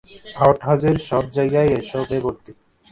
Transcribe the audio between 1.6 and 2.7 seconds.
এসবে ভর্তি।